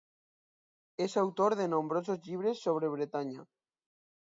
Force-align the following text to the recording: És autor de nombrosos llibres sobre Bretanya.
És 1.07 1.17
autor 1.23 1.57
de 1.61 1.69
nombrosos 1.75 2.25
llibres 2.31 2.67
sobre 2.67 2.95
Bretanya. 2.99 3.51